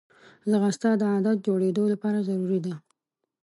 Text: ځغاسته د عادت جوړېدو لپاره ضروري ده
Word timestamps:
ځغاسته 0.49 0.89
د 0.97 1.03
عادت 1.13 1.37
جوړېدو 1.47 1.83
لپاره 1.93 2.25
ضروري 2.27 2.59
ده 2.65 2.73